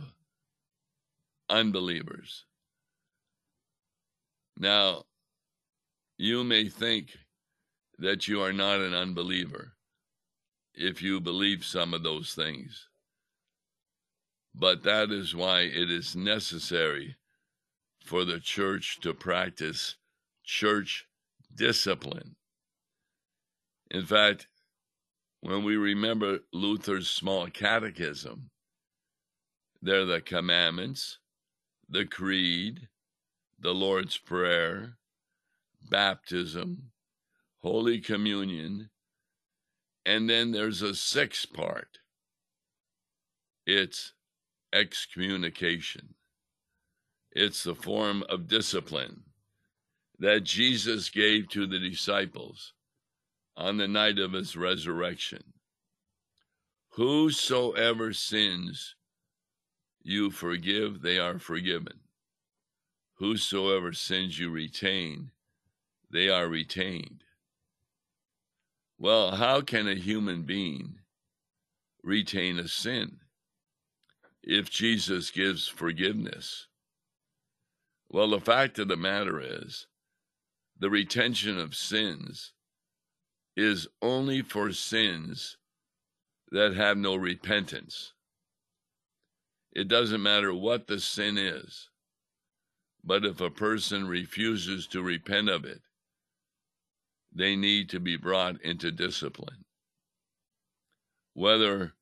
unbelievers. 1.50 2.46
Now, 4.58 5.04
you 6.22 6.44
may 6.44 6.68
think 6.68 7.18
that 7.98 8.28
you 8.28 8.42
are 8.42 8.52
not 8.52 8.82
an 8.82 8.94
unbeliever 8.94 9.72
if 10.76 11.02
you 11.02 11.22
believe 11.22 11.64
some 11.64 11.94
of 11.94 12.04
those 12.04 12.34
things. 12.34 12.90
But 14.54 14.84
that 14.84 15.12
is 15.12 15.34
why 15.34 15.62
it 15.62 15.90
is 15.90 16.18
necessary 16.18 17.16
for 18.04 18.26
the 18.26 18.42
church 18.42 19.00
to 19.00 19.14
practice 19.14 19.96
church 20.44 21.06
discipline. 21.56 22.36
In 23.90 24.06
fact, 24.06 24.48
when 25.40 25.64
we 25.64 25.78
remember 25.78 26.40
Luther's 26.52 27.10
small 27.10 27.48
catechism, 27.48 28.50
they're 29.82 30.06
the 30.06 30.20
commandments, 30.20 31.18
the 31.88 32.06
creed, 32.06 32.90
the 33.58 33.74
Lord's 33.74 34.18
Prayer, 34.18 34.98
baptism, 35.82 36.92
Holy 37.62 38.00
Communion, 38.00 38.90
and 40.06 40.30
then 40.30 40.52
there's 40.52 40.82
a 40.82 40.96
sixth 40.96 41.52
part. 41.54 42.00
It's 43.66 44.14
excommunication. 44.74 46.16
It's 47.32 47.64
the 47.64 47.76
form 47.76 48.24
of 48.30 48.48
discipline 48.48 49.24
that 50.18 50.44
Jesus 50.44 51.10
gave 51.10 51.48
to 51.50 51.68
the 51.68 51.80
disciples 51.80 52.74
on 53.56 53.78
the 53.78 53.88
night 53.88 54.20
of 54.20 54.34
his 54.34 54.56
resurrection. 54.56 55.54
Whosoever 56.94 58.14
sins 58.14 58.96
you 60.02 60.32
forgive, 60.32 61.02
they 61.02 61.20
are 61.20 61.40
forgiven. 61.40 62.00
Whosoever 63.16 63.94
sins 63.94 64.40
you 64.40 64.50
retain, 64.50 65.32
they 66.12 66.30
are 66.30 66.48
retained. 66.48 67.24
Well, 68.98 69.32
how 69.32 69.62
can 69.62 69.88
a 69.88 69.96
human 69.96 70.44
being 70.44 70.96
retain 72.04 72.60
a 72.60 72.68
sin 72.68 73.20
if 74.44 74.70
Jesus 74.70 75.32
gives 75.32 75.68
forgiveness? 75.68 76.68
Well, 78.10 78.30
the 78.30 78.42
fact 78.42 78.80
of 78.80 78.88
the 78.88 78.98
matter 78.98 79.40
is, 79.40 79.88
the 80.78 80.90
retention 80.90 81.60
of 81.60 81.76
sins 81.76 82.54
is 83.56 83.88
only 84.02 84.42
for 84.42 84.72
sins 84.72 85.58
that 86.52 86.74
have 86.74 86.98
no 86.98 87.16
repentance. 87.16 88.14
It 89.72 89.88
doesn't 89.88 90.24
matter 90.24 90.54
what 90.54 90.88
the 90.88 91.00
sin 91.00 91.38
is, 91.38 91.90
but 93.04 93.24
if 93.24 93.40
a 93.40 93.52
person 93.52 94.08
refuses 94.08 94.88
to 94.88 95.04
repent 95.04 95.50
of 95.50 95.64
it, 95.66 95.82
they 97.34 97.56
need 97.56 97.90
to 97.90 98.00
be 98.00 98.18
brought 98.18 98.62
into 98.62 98.92
discipline. 98.92 99.66
Whether 101.34 101.94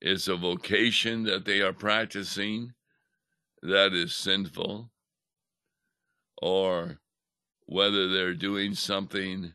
it's 0.00 0.28
a 0.28 0.36
vocation 0.36 1.24
that 1.24 1.44
they 1.44 1.60
are 1.60 1.72
practicing 1.72 2.72
that 3.62 3.92
is 3.92 4.14
sinful, 4.14 4.90
or 6.40 6.98
whether 7.66 8.08
they're 8.08 8.34
doing 8.34 8.74
something 8.74 9.52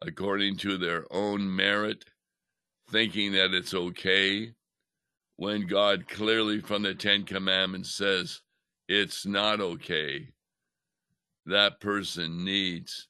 according 0.00 0.56
to 0.58 0.78
their 0.78 1.04
own 1.10 1.54
merit, 1.54 2.04
thinking 2.90 3.32
that 3.32 3.52
it's 3.52 3.74
okay, 3.74 4.52
when 5.36 5.66
God 5.66 6.08
clearly 6.08 6.60
from 6.60 6.82
the 6.82 6.94
Ten 6.94 7.24
Commandments 7.24 7.94
says 7.94 8.40
it's 8.88 9.26
not 9.26 9.60
okay, 9.60 10.28
that 11.46 11.80
person 11.80 12.44
needs 12.44 13.08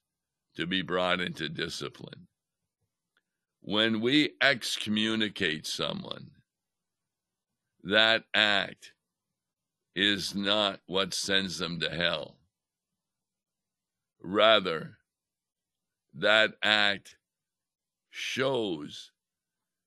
to 0.56 0.66
be 0.66 0.82
brought 0.82 1.20
into 1.20 1.48
discipline. 1.48 2.26
When 3.60 4.00
we 4.00 4.34
excommunicate 4.40 5.66
someone, 5.66 6.30
that 7.82 8.24
act 8.34 8.92
is 9.94 10.34
not 10.34 10.80
what 10.86 11.14
sends 11.14 11.58
them 11.58 11.80
to 11.80 11.90
hell. 11.90 12.36
Rather, 14.22 14.98
that 16.14 16.54
act 16.62 17.16
shows 18.10 19.10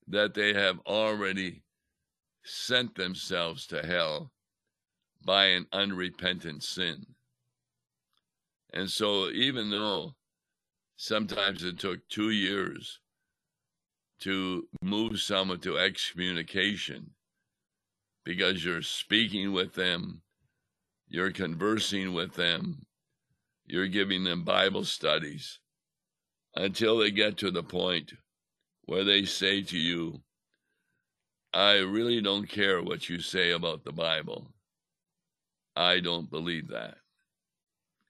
that 0.08 0.34
they 0.34 0.54
have 0.54 0.80
already 0.86 1.64
sent 2.44 2.96
themselves 2.96 3.68
to 3.68 3.86
hell 3.86 4.32
by 5.26 5.46
an 5.48 5.66
unrepentant 5.72 6.64
sin. 6.64 7.06
And 8.74 8.90
so, 8.90 9.30
even 9.30 9.70
though 9.70 10.16
sometimes 10.98 11.64
it 11.64 11.80
took 11.80 12.08
two 12.10 12.32
years 12.32 13.00
to 14.20 14.68
move 14.82 15.20
someone 15.20 15.60
to 15.60 15.78
excommunication 15.78 17.12
because 18.26 18.66
you're 18.66 18.82
speaking 18.82 19.54
with 19.54 19.74
them, 19.74 20.22
you're 21.08 21.32
conversing 21.32 22.14
with 22.14 22.34
them, 22.34 22.86
you're 23.66 23.88
giving 23.88 24.24
them 24.24 24.44
Bible 24.44 24.84
studies 24.84 25.60
until 26.56 26.98
they 26.98 27.12
get 27.12 27.38
to 27.38 27.52
the 27.52 27.64
point 27.64 28.14
where 28.86 29.04
they 29.04 29.24
say 29.24 29.62
to 29.62 29.78
you, 29.78 30.20
I 31.54 31.76
really 31.76 32.22
don't 32.22 32.50
care 32.50 32.82
what 32.82 33.08
you 33.08 33.22
say 33.22 33.52
about 33.52 33.84
the 33.84 33.92
Bible. 33.92 34.52
I 35.76 36.00
don't 36.00 36.30
believe 36.30 36.70
that. 36.70 36.96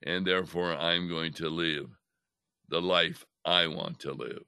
And 0.04 0.26
therefore, 0.26 0.74
I'm 0.74 1.08
going 1.08 1.34
to 1.34 1.48
live 1.48 1.97
the 2.68 2.80
life 2.80 3.24
I 3.44 3.66
want 3.66 4.00
to 4.00 4.12
live. 4.12 4.44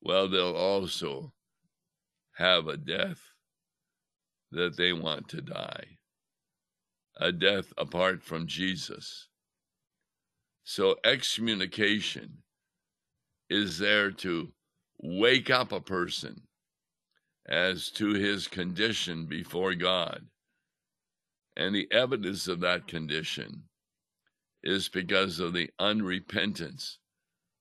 Well, 0.00 0.28
they'll 0.28 0.54
also 0.56 1.32
have 2.32 2.66
a 2.66 2.76
death 2.76 3.20
that 4.50 4.76
they 4.76 4.92
want 4.92 5.28
to 5.28 5.40
die, 5.40 5.98
a 7.16 7.32
death 7.32 7.72
apart 7.78 8.22
from 8.22 8.46
Jesus. 8.46 9.28
So, 10.64 10.96
excommunication 11.04 12.42
is 13.48 13.78
there 13.78 14.10
to 14.10 14.52
wake 14.98 15.50
up 15.50 15.72
a 15.72 15.80
person 15.80 16.42
as 17.48 17.90
to 17.90 18.14
his 18.14 18.46
condition 18.46 19.26
before 19.26 19.74
God. 19.74 20.22
And 21.56 21.74
the 21.74 21.90
evidence 21.92 22.48
of 22.48 22.60
that 22.60 22.86
condition 22.86 23.64
is 24.62 24.88
because 24.88 25.40
of 25.40 25.52
the 25.52 25.70
unrepentance 25.80 26.98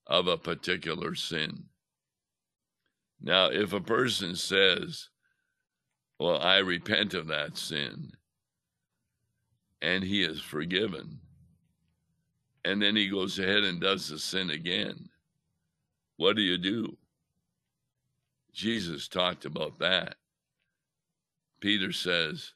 of 0.08 0.28
a 0.28 0.38
particular 0.38 1.16
sin. 1.16 1.66
Now, 3.22 3.48
if 3.48 3.74
a 3.74 3.82
person 3.82 4.36
says, 4.36 5.10
Well, 6.20 6.40
I 6.40 6.58
repent 6.58 7.14
of 7.14 7.28
that 7.28 7.58
sin, 7.58 8.12
and 9.82 10.04
he 10.04 10.24
is 10.24 10.42
forgiven, 10.42 11.20
and 12.64 12.82
then 12.82 12.96
he 12.96 13.10
goes 13.10 13.40
ahead 13.40 13.64
and 13.64 13.80
does 13.80 14.10
the 14.10 14.20
sin 14.20 14.50
again, 14.50 15.10
what 16.18 16.36
do 16.36 16.42
you 16.42 16.58
do? 16.58 16.98
Jesus 18.54 19.08
talked 19.08 19.46
about 19.46 19.80
that. 19.80 20.16
Peter 21.62 21.92
says, 21.92 22.54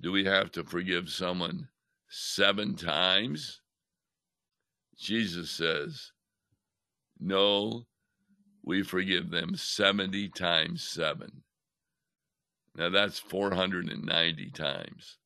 Do 0.00 0.12
we 0.12 0.24
have 0.24 0.52
to 0.52 0.64
forgive 0.64 1.10
someone 1.10 1.68
seven 2.08 2.74
times? 2.74 3.60
Jesus 4.96 5.50
says, 5.50 6.12
No, 7.20 7.86
we 8.64 8.82
forgive 8.82 9.30
them 9.30 9.56
70 9.56 10.28
times 10.30 10.82
seven. 10.82 11.42
Now 12.74 12.90
that's 12.90 13.18
490 13.18 14.50
times. 14.50 15.18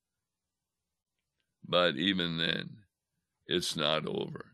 But 1.66 1.96
even 1.96 2.38
then, 2.38 2.78
it's 3.46 3.76
not 3.76 4.06
over. 4.06 4.46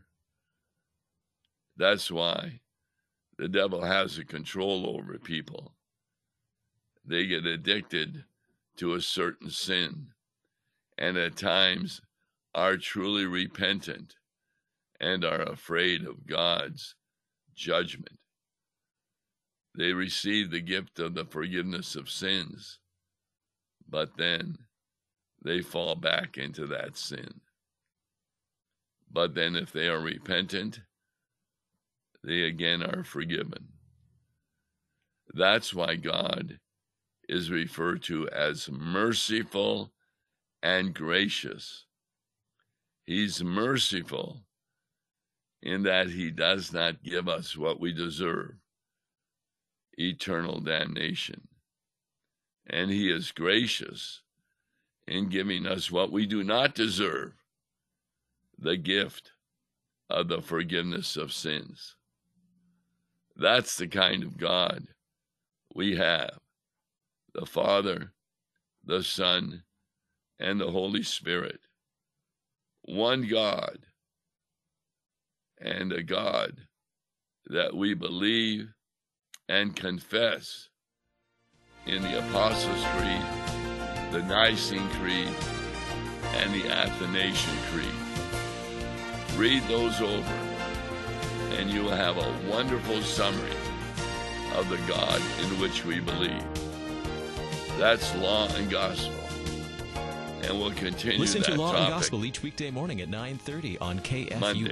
That's 1.76 2.10
why 2.10 2.60
the 3.38 3.48
devil 3.48 3.84
has 3.84 4.18
a 4.18 4.24
control 4.24 4.88
over 4.88 5.18
people. 5.18 5.74
They 7.04 7.26
get 7.26 7.46
addicted 7.46 8.24
to 8.76 8.94
a 8.94 9.00
certain 9.00 9.50
sin 9.50 10.08
and 10.98 11.16
at 11.16 11.36
times 11.36 12.02
are 12.58 12.76
truly 12.76 13.24
repentant 13.24 14.16
and 14.98 15.24
are 15.24 15.42
afraid 15.42 16.04
of 16.04 16.26
God's 16.26 16.96
judgment. 17.54 18.18
They 19.76 19.92
receive 19.92 20.50
the 20.50 20.60
gift 20.60 20.98
of 20.98 21.14
the 21.14 21.24
forgiveness 21.24 21.94
of 21.94 22.10
sins, 22.10 22.80
but 23.88 24.16
then 24.16 24.56
they 25.40 25.60
fall 25.62 25.94
back 25.94 26.36
into 26.36 26.66
that 26.66 26.96
sin. 26.96 27.42
But 29.08 29.36
then, 29.36 29.54
if 29.54 29.70
they 29.70 29.86
are 29.86 30.00
repentant, 30.00 30.80
they 32.24 32.42
again 32.42 32.82
are 32.82 33.04
forgiven. 33.04 33.68
That's 35.32 35.72
why 35.72 35.94
God 35.94 36.58
is 37.28 37.52
referred 37.52 38.02
to 38.04 38.28
as 38.30 38.68
merciful 38.68 39.92
and 40.60 40.92
gracious. 40.92 41.84
He's 43.08 43.42
merciful 43.42 44.42
in 45.62 45.84
that 45.84 46.10
he 46.10 46.30
does 46.30 46.74
not 46.74 47.02
give 47.02 47.26
us 47.26 47.56
what 47.56 47.80
we 47.80 47.90
deserve 47.90 48.56
eternal 49.94 50.60
damnation. 50.60 51.48
And 52.66 52.90
he 52.90 53.10
is 53.10 53.32
gracious 53.32 54.20
in 55.06 55.30
giving 55.30 55.66
us 55.66 55.90
what 55.90 56.12
we 56.12 56.26
do 56.26 56.44
not 56.44 56.74
deserve 56.74 57.32
the 58.58 58.76
gift 58.76 59.32
of 60.10 60.28
the 60.28 60.42
forgiveness 60.42 61.16
of 61.16 61.32
sins. 61.32 61.96
That's 63.36 63.78
the 63.78 63.88
kind 63.88 64.22
of 64.22 64.36
God 64.36 64.86
we 65.74 65.96
have 65.96 66.38
the 67.32 67.46
Father, 67.46 68.12
the 68.84 69.02
Son, 69.02 69.62
and 70.38 70.60
the 70.60 70.70
Holy 70.70 71.02
Spirit. 71.02 71.67
One 72.90 73.28
God, 73.28 73.80
and 75.60 75.92
a 75.92 76.02
God 76.02 76.52
that 77.48 77.76
we 77.76 77.92
believe 77.92 78.72
and 79.46 79.76
confess 79.76 80.70
in 81.84 82.00
the 82.00 82.18
Apostles' 82.18 82.82
Creed, 82.96 83.22
the 84.10 84.22
Nicene 84.22 84.88
Creed, 84.88 85.28
and 86.32 86.54
the 86.54 86.70
Athanasian 86.70 87.58
Creed. 87.70 89.36
Read 89.36 89.62
those 89.64 90.00
over, 90.00 90.32
and 91.58 91.68
you 91.70 91.82
will 91.82 91.90
have 91.90 92.16
a 92.16 92.50
wonderful 92.50 93.02
summary 93.02 93.52
of 94.54 94.66
the 94.70 94.78
God 94.88 95.20
in 95.42 95.60
which 95.60 95.84
we 95.84 96.00
believe. 96.00 96.42
That's 97.78 98.14
law 98.16 98.48
and 98.54 98.70
gospel. 98.70 99.17
And 100.42 100.58
we'll 100.58 100.72
continue 100.72 101.18
Listen 101.18 101.42
to 101.42 101.54
Law 101.54 101.72
topic. 101.72 101.80
and 101.80 101.88
Gospel 101.94 102.24
each 102.24 102.42
weekday 102.42 102.70
morning 102.70 103.00
at 103.00 103.08
9:30 103.08 103.78
on 103.80 103.98
KFUO. 104.00 104.40
Monday. 104.40 104.70